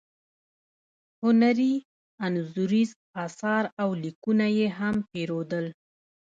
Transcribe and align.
هنري 1.23 1.73
انځوریز 2.25 2.89
اثار 3.25 3.63
او 3.81 3.89
لیکونه 4.03 4.45
یې 4.57 4.67
هم 4.79 4.95
پیرودل. 5.11 5.65